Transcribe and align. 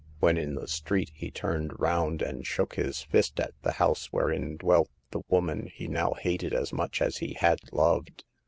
When 0.19 0.35
in 0.35 0.55
the 0.55 0.67
street, 0.67 1.11
he 1.13 1.29
turned 1.29 1.79
round 1.79 2.23
and 2.23 2.43
shook 2.43 2.73
his 2.73 3.03
fist 3.03 3.39
at 3.39 3.53
the 3.61 3.73
house 3.73 4.07
wherein 4.07 4.57
dwelt 4.57 4.89
the 5.11 5.21
woman 5.29 5.69
he 5.71 5.87
now 5.87 6.13
hated 6.13 6.55
as 6.55 6.73
much 6.73 7.03
as 7.03 7.17
he 7.17 7.33
had 7.35 7.59
loved. 7.71 8.23